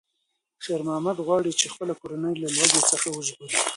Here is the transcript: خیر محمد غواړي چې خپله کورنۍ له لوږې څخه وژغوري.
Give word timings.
خیر 0.63 0.81
محمد 0.87 1.17
غواړي 1.27 1.51
چې 1.59 1.71
خپله 1.73 1.93
کورنۍ 2.01 2.33
له 2.41 2.47
لوږې 2.55 2.81
څخه 2.91 3.07
وژغوري. 3.11 3.57